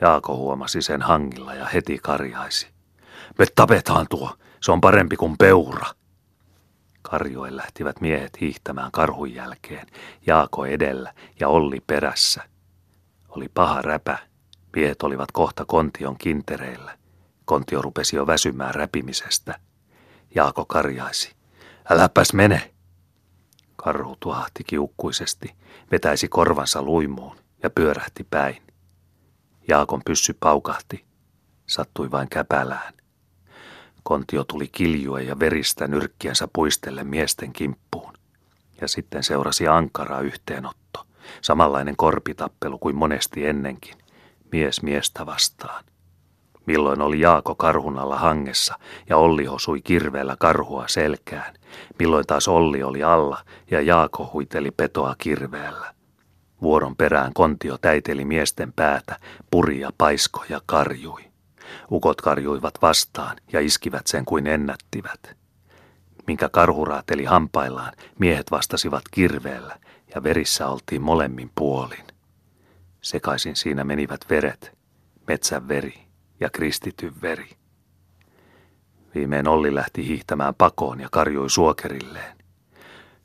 [0.05, 2.69] Jaako huomasi sen hangilla ja heti karjaisi.
[3.39, 5.87] Me tapetaan tuo, se on parempi kuin peura.
[7.03, 9.87] Karjoen lähtivät miehet hiihtämään karhun jälkeen,
[10.27, 12.43] Jaako edellä ja Olli perässä.
[13.29, 14.19] Oli paha räpä,
[14.77, 16.99] miehet olivat kohta kontion kintereillä.
[17.45, 19.59] Kontio rupesi jo väsymään räpimisestä.
[20.35, 21.35] Jaako karjaisi.
[21.91, 22.75] Äläpäs mene!
[23.77, 25.55] Karhu tuahti kiukkuisesti,
[25.91, 28.64] vetäisi korvansa luimuun ja pyörähti päin.
[29.69, 31.05] Jaakon pyssy paukahti.
[31.67, 32.95] Sattui vain käpälään.
[34.03, 38.13] Kontio tuli kiljue ja veristä nyrkkiänsä puistelle miesten kimppuun.
[38.81, 41.07] Ja sitten seurasi ankara yhteenotto.
[41.41, 43.99] Samanlainen korpitappelu kuin monesti ennenkin.
[44.53, 45.85] Mies miestä vastaan.
[46.67, 51.55] Milloin oli Jaako karhun alla hangessa ja Olli hosui kirveellä karhua selkään.
[51.99, 55.94] Milloin taas Olli oli alla ja Jaako huiteli petoa kirveellä.
[56.65, 59.17] Vuoron perään kontio täiteli miesten päätä,
[59.51, 61.25] puri ja paisko ja karjui.
[61.91, 65.37] Ukot karjuivat vastaan ja iskivät sen kuin ennättivät.
[66.27, 69.79] Minkä karhu raateli hampaillaan, miehet vastasivat kirveellä
[70.15, 72.05] ja verissä oltiin molemmin puolin.
[73.01, 74.79] Sekaisin siinä menivät veret,
[75.29, 75.95] metsän veri
[76.41, 77.51] ja kristityn veri.
[79.15, 82.37] Viimein Olli lähti hiihtämään pakoon ja karjui suokerilleen.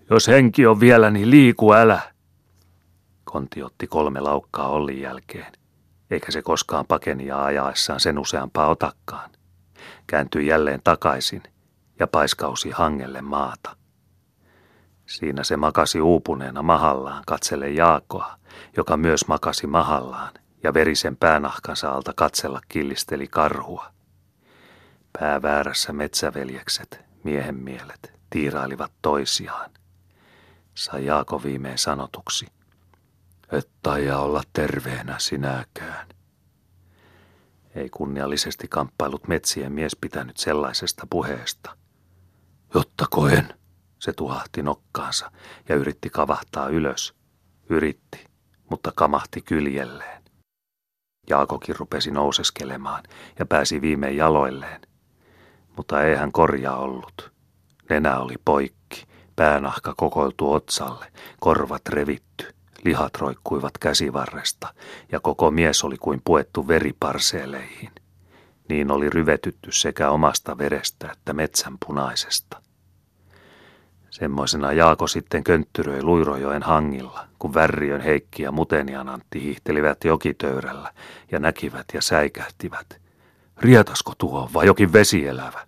[0.10, 2.02] Jos henki on vielä, niin liiku älä,
[3.32, 5.54] Konti otti kolme laukkaa Ollin jälkeen,
[6.12, 9.30] eikä se koskaan pakenia ajaessaan sen useampaa otakkaan.
[10.08, 11.44] Kääntyi jälleen takaisin
[12.00, 13.76] ja paiskausi hangelle maata.
[15.06, 18.36] Siinä se makasi uupuneena mahallaan katselle Jaakoa,
[18.78, 23.92] joka myös makasi mahallaan ja verisen päänahkansa alta katsella killisteli karhua.
[25.20, 28.92] Pää väärässä metsäveljekset, miehen mielet, tiirailivat
[30.74, 32.48] Sai Jaako viimein sanotuksi–
[33.52, 36.08] et taida olla terveenä sinäkään.
[37.76, 41.78] Ei kunniallisesti kamppailut metsien mies pitänyt sellaisesta puheesta.
[42.74, 43.54] Jotta koen,
[44.00, 45.32] se tuhahti nokkaansa
[45.70, 47.14] ja yritti kavahtaa ylös.
[47.70, 48.26] Yritti,
[48.70, 50.24] mutta kamahti kyljelleen.
[51.30, 53.04] Jaakokin rupesi nouseskelemaan
[53.40, 54.82] ja pääsi viimein jaloilleen.
[55.78, 57.32] Mutta ei hän korjaa ollut.
[57.90, 64.74] Nenä oli poikki, päänahka kokoiltu otsalle, korvat revitty, Lihat roikkuivat käsivarresta
[65.12, 67.92] ja koko mies oli kuin puettu veriparseeleihin.
[68.70, 72.62] Niin oli ryvetytty sekä omasta verestä että metsän punaisesta.
[74.10, 80.94] Semmoisena Jaako sitten könttyröi Luirojoen hangilla, kun Värriön Heikki ja Mutenian Antti hiihtelivät jokitöyrällä
[81.32, 83.02] ja näkivät ja säikähtivät.
[83.58, 85.68] Rietasko tuo vai jokin vesielävä?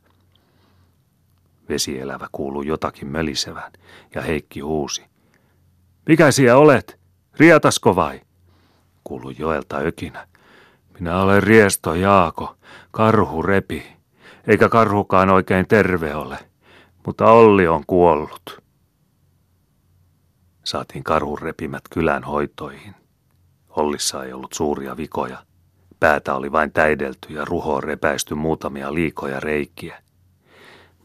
[1.69, 3.71] Vesielävä kuului jotakin mölisevän
[4.15, 5.05] ja Heikki huusi.
[6.05, 7.00] Mikä siellä olet?
[7.37, 8.21] Rietasko vai?
[9.03, 10.27] Kuului joelta ökinä.
[10.93, 12.55] Minä olen Riesto Jaako,
[12.91, 13.83] karhu repi.
[14.47, 16.37] Eikä karhukaan oikein terve ole,
[17.05, 18.61] mutta Olli on kuollut.
[20.63, 22.95] Saatiin karhun repimät kylän hoitoihin.
[23.69, 25.37] Ollissa ei ollut suuria vikoja.
[25.99, 30.03] Päätä oli vain täidelty ja ruhoon repäisty muutamia liikoja reikiä.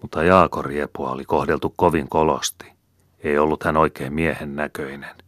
[0.03, 2.73] Mutta Jaakon riepua oli kohdeltu kovin kolosti.
[3.19, 5.26] Ei ollut hän oikein miehen näköinen.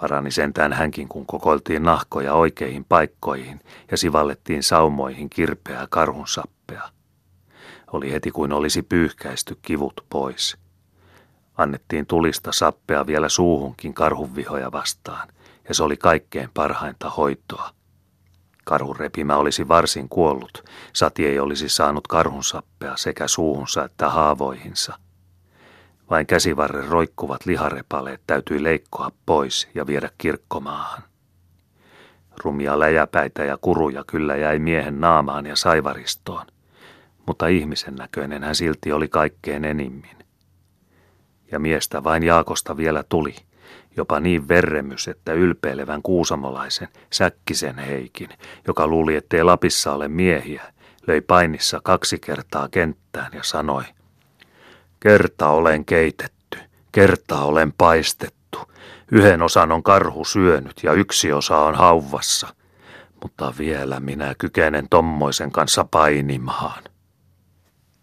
[0.00, 6.82] Parani sentään hänkin, kun kokoiltiin nahkoja oikeihin paikkoihin ja sivallettiin saumoihin kirpeää karhunsappea.
[7.92, 10.56] Oli heti kuin olisi pyyhkäisty kivut pois.
[11.56, 15.28] Annettiin tulista sappea vielä suuhunkin karhunvihoja vastaan,
[15.68, 17.70] ja se oli kaikkein parhainta hoitoa.
[18.64, 24.98] Karhun repimä olisi varsin kuollut, sati ei olisi saanut karhunsappea sekä suuhunsa että haavoihinsa–
[26.10, 31.02] vain käsivarren roikkuvat liharepaleet täytyi leikkoa pois ja viedä kirkkomaahan.
[32.44, 36.46] Rumia läjäpäitä ja kuruja kyllä jäi miehen naamaan ja saivaristoon,
[37.26, 40.16] mutta ihmisen näköinen hän silti oli kaikkein enimmin.
[41.52, 43.34] Ja miestä vain Jaakosta vielä tuli,
[43.96, 48.28] jopa niin verremys, että ylpeilevän kuusamolaisen Säkkisen Heikin,
[48.66, 50.62] joka luuli, ettei Lapissa ole miehiä,
[51.06, 53.84] löi painissa kaksi kertaa kenttään ja sanoi,
[55.06, 56.58] Kerta olen keitetty,
[56.92, 58.58] kerta olen paistettu,
[59.12, 62.48] yhden osan on karhu syönyt ja yksi osa on hauvassa,
[63.22, 66.82] mutta vielä minä kykenen tommoisen kanssa painimaan.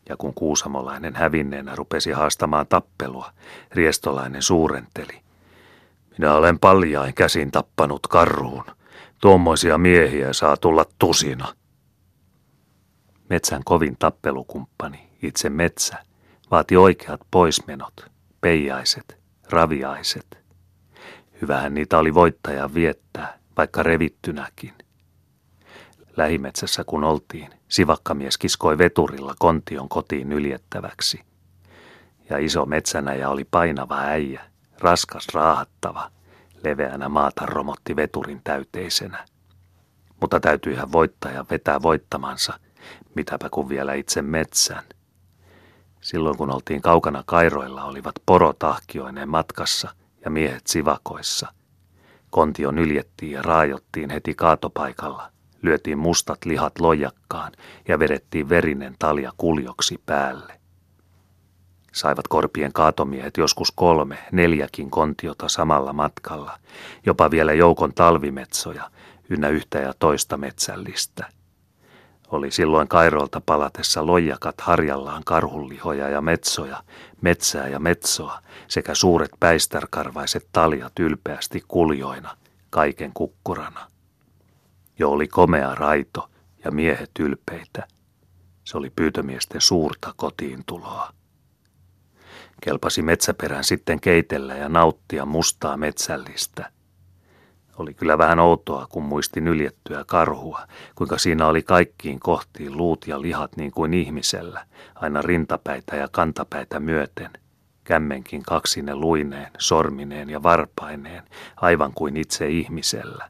[0.09, 3.31] Ja kun kuusamolainen hävinneenä rupesi haastamaan tappelua,
[3.71, 5.21] riestolainen suurenteli.
[6.17, 8.65] Minä olen paljain käsin tappanut karhuun.
[9.21, 11.53] Tuommoisia miehiä saa tulla tusina.
[13.29, 15.97] Metsän kovin tappelukumppani, itse metsä,
[16.53, 17.93] vaati oikeat poismenot,
[18.41, 19.17] peijaiset,
[19.49, 20.37] raviaiset.
[21.41, 24.73] Hyvähän niitä oli voittajan viettää, vaikka revittynäkin.
[26.17, 31.21] Lähimetsässä kun oltiin, sivakkamies kiskoi veturilla kontion kotiin yljettäväksi.
[32.29, 34.41] Ja iso metsänäjä oli painava äijä,
[34.79, 36.11] raskas raahattava,
[36.63, 39.25] leveänä maata romotti veturin täyteisenä.
[40.21, 42.59] Mutta täytyyhän voittaja vetää voittamansa,
[43.15, 44.83] mitäpä kun vielä itse metsän.
[46.03, 49.89] Silloin kun oltiin kaukana kairoilla, olivat porotahkioineen matkassa
[50.25, 51.53] ja miehet sivakoissa.
[52.29, 57.51] Kontio nyljettiin ja raajottiin heti kaatopaikalla, lyötiin mustat lihat lojakkaan
[57.87, 60.59] ja vedettiin verinen talja kuljoksi päälle.
[61.93, 66.59] Saivat korpien kaatomiehet joskus kolme, neljäkin kontiota samalla matkalla,
[67.05, 68.91] jopa vielä joukon talvimetsoja,
[69.29, 71.29] ynnä yhtä ja toista metsällistä.
[72.33, 76.83] Oli silloin Kairolta palatessa lojakat harjallaan karhullihoja ja metsoja,
[77.21, 82.37] metsää ja metsoa sekä suuret päistärkarvaiset taljat ylpeästi kuljoina,
[82.69, 83.87] kaiken kukkurana.
[84.99, 86.29] Jo oli komea raito
[86.65, 87.87] ja miehet ylpeitä.
[88.63, 91.13] Se oli pyytömiesten suurta kotiin tuloa.
[92.61, 96.72] Kelpasi metsäperän sitten keitellä ja nauttia mustaa metsällistä.
[97.77, 103.21] Oli kyllä vähän outoa, kun muisti nyljettyä karhua, kuinka siinä oli kaikkiin kohtiin luut ja
[103.21, 107.29] lihat niin kuin ihmisellä, aina rintapäitä ja kantapäitä myöten.
[107.83, 111.23] Kämmenkin kaksine luineen, sormineen ja varpaineen,
[111.55, 113.29] aivan kuin itse ihmisellä.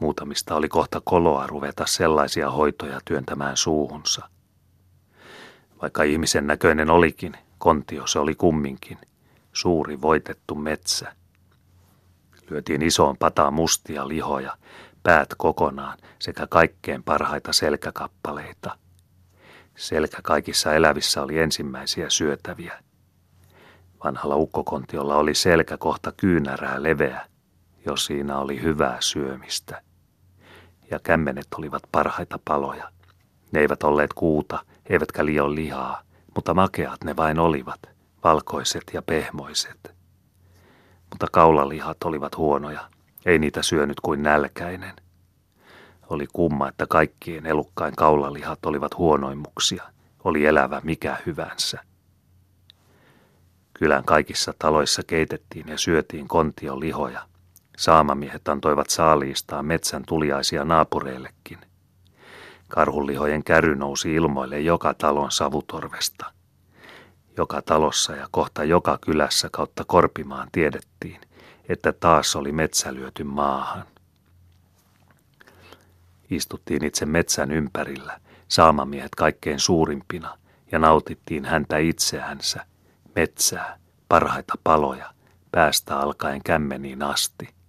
[0.00, 4.28] Muutamista oli kohta koloa ruveta sellaisia hoitoja työntämään suuhunsa.
[5.82, 8.98] Vaikka ihmisen näköinen olikin, kontio se oli kumminkin,
[9.52, 11.21] suuri voitettu metsä.
[12.52, 14.56] Lyötiin isoon pataan mustia lihoja,
[15.02, 18.78] päät kokonaan sekä kaikkein parhaita selkäkappaleita.
[19.76, 22.78] Selkä kaikissa elävissä oli ensimmäisiä syötäviä.
[24.04, 27.26] Vanhalla ukkokontiolla oli selkä kohta kyynärää leveä,
[27.86, 29.82] jos siinä oli hyvää syömistä
[30.90, 32.90] ja kämmenet olivat parhaita paloja.
[33.52, 36.02] Ne eivät olleet kuuta, eivätkä liian lihaa,
[36.34, 37.80] mutta makeat ne vain olivat,
[38.24, 39.91] valkoiset ja pehmoiset.
[41.12, 42.88] Mutta kaulalihat olivat huonoja,
[43.26, 44.96] ei niitä syönyt kuin nälkäinen.
[46.10, 49.82] Oli kumma, että kaikkien elukkain kaulalihat olivat huonoimmuksia,
[50.24, 51.84] oli elävä mikä hyvänsä.
[53.74, 57.22] Kylän kaikissa taloissa keitettiin ja syötiin kontion lihoja,
[57.76, 61.58] Saamamiehet antoivat saaliistaan metsän tuliaisia naapureillekin.
[62.68, 66.32] Karhunlihojen käry nousi ilmoille joka talon savutorvesta.
[67.36, 71.20] Joka talossa ja kohta joka kylässä kautta Korpimaan tiedettiin,
[71.68, 73.84] että taas oli metsä lyöty maahan.
[76.30, 80.38] Istuttiin itse metsän ympärillä, saamamiehet kaikkein suurimpina,
[80.72, 82.66] ja nautittiin häntä itseänsä,
[83.16, 85.10] metsää, parhaita paloja,
[85.52, 87.48] päästä alkaen kämmeniin asti–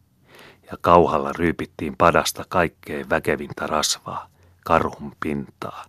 [0.71, 4.27] ja kauhalla ryypittiin padasta kaikkein väkevintä rasvaa,
[4.65, 5.85] karhun pintaa.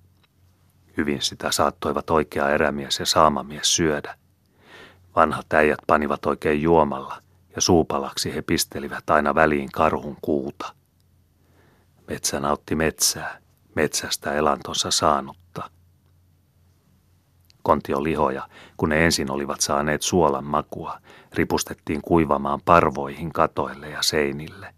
[0.96, 4.14] Hyvin sitä saattoivat oikea erämies ja saamamies syödä.
[5.16, 7.22] Vanhat äijät panivat oikein juomalla
[7.56, 10.74] ja suupalaksi he pistelivät aina väliin karhun kuuta.
[12.08, 13.38] Metsä nautti metsää,
[13.74, 15.70] metsästä elantonsa saanutta.
[17.62, 20.98] Kontio lihoja, kun ne ensin olivat saaneet suolan makua,
[21.32, 24.74] ripustettiin kuivamaan parvoihin katoille ja seinille.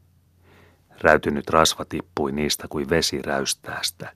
[1.01, 4.13] Räytynyt rasva tippui niistä kuin vesi räystäästä.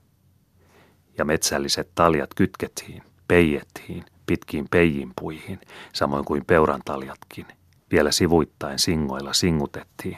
[1.17, 5.59] Ja metsälliset taljat kytkettiin, peijettiin, pitkiin peijinpuihin,
[5.93, 7.45] samoin kuin peurantaljatkin.
[7.91, 10.17] Vielä sivuittain singoilla singutettiin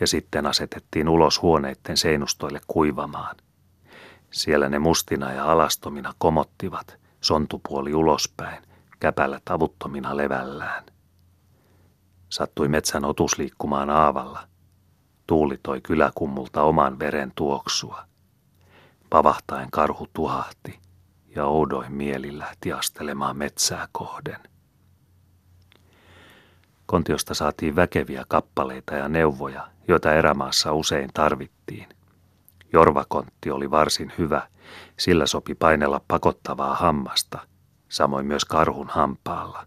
[0.00, 3.36] ja sitten asetettiin ulos huoneiden seinustoille kuivamaan.
[4.30, 8.62] Siellä ne mustina ja alastomina komottivat, sontupuoli ulospäin,
[9.00, 10.84] käpällä tavuttomina levällään.
[12.28, 14.48] Sattui metsän otus liikkumaan aavalla.
[15.26, 18.04] Tuuli toi kyläkummulta oman veren tuoksua.
[19.14, 20.80] Pavahtaen karhu tuhahti
[21.36, 24.40] ja oudoin mieli lähti astelemaan metsää kohden.
[26.86, 31.88] Kontiosta saatiin väkeviä kappaleita ja neuvoja, joita erämaassa usein tarvittiin.
[32.72, 34.48] Jorvakontti oli varsin hyvä,
[34.98, 37.38] sillä sopi painella pakottavaa hammasta,
[37.88, 39.66] samoin myös karhun hampaalla.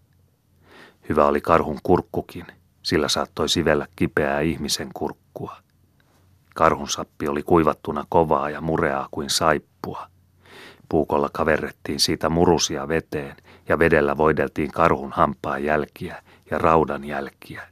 [1.10, 2.46] Hyvä oli karhun kurkkukin,
[2.84, 5.67] sillä saattoi sivellä kipeää ihmisen kurkkua.
[6.58, 10.08] Karhun sappi oli kuivattuna kovaa ja mureaa kuin saippua.
[10.90, 13.36] Puukolla kaverrettiin siitä murusia veteen
[13.70, 17.68] ja vedellä voideltiin karhun hampaan jälkiä ja raudan jälkiä.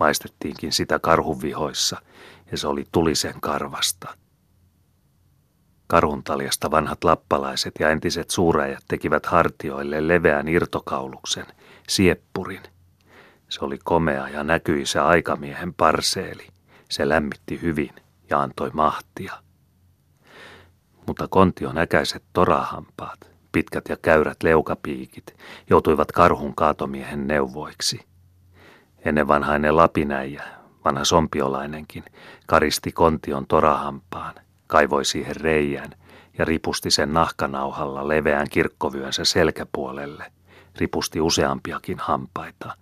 [0.00, 2.02] Maistettiinkin sitä karhunvihoissa
[2.50, 4.16] ja se oli tulisen karvasta.
[5.86, 11.46] Karhuntaljasta vanhat lappalaiset ja entiset suuräjät tekivät hartioille leveän irtokauluksen,
[11.88, 12.62] sieppurin.
[13.48, 16.57] Se oli komea ja näkyi se aikamiehen parseeli.
[16.88, 17.94] Se lämmitti hyvin
[18.30, 19.32] ja antoi mahtia.
[21.06, 25.36] Mutta kontion äkäiset torahampaat, pitkät ja käyrät leukapiikit,
[25.70, 28.00] joutuivat karhun kaatomiehen neuvoiksi.
[29.04, 30.44] Ennen vanhainen lapinäijä,
[30.84, 32.04] vanha sompiolainenkin,
[32.46, 34.34] karisti kontion torahampaan,
[34.66, 35.90] kaivoi siihen reijän
[36.38, 40.32] ja ripusti sen nahkanauhalla leveän kirkkovyönsä selkäpuolelle,
[40.76, 42.76] ripusti useampiakin hampaita.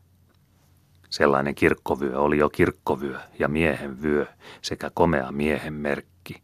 [1.11, 4.27] Sellainen kirkkovyö oli jo kirkkovyö ja miehen vyö
[4.63, 6.43] sekä komea miehen merkki.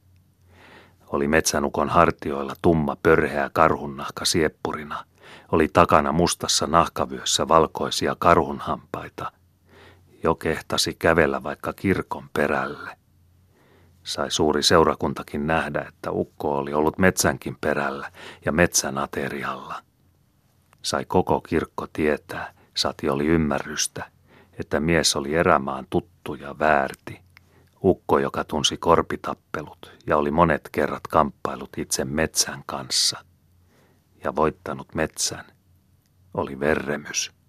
[1.07, 5.05] Oli metsänukon hartioilla tumma pörheä karhunnahka sieppurina.
[5.53, 9.33] Oli takana mustassa nahkavyössä valkoisia karhunhampaita.
[10.23, 12.97] Jo kehtasi kävellä vaikka kirkon perälle.
[14.03, 18.13] Sai suuri seurakuntakin nähdä, että ukko oli ollut metsänkin perällä
[18.45, 19.83] ja metsän aterialla.
[20.83, 24.05] Sai koko kirkko tietää, sati oli ymmärrystä,
[24.63, 27.21] että mies oli erämaan tuttu ja väärti.
[27.85, 33.25] Ukko, joka tunsi korpitappelut ja oli monet kerrat kamppailut itse metsän kanssa.
[34.25, 35.45] Ja voittanut metsän
[36.35, 37.33] oli verremys.